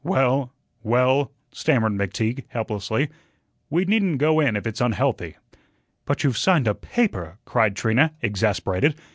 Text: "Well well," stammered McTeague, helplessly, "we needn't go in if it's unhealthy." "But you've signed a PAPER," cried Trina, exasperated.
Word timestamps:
"Well 0.03 0.51
well," 0.81 1.31
stammered 1.51 1.91
McTeague, 1.91 2.45
helplessly, 2.47 3.09
"we 3.69 3.85
needn't 3.85 4.17
go 4.17 4.39
in 4.39 4.55
if 4.55 4.65
it's 4.65 4.81
unhealthy." 4.81 5.35
"But 6.05 6.23
you've 6.23 6.39
signed 6.39 6.67
a 6.67 6.73
PAPER," 6.73 7.37
cried 7.45 7.75
Trina, 7.75 8.15
exasperated. 8.23 8.95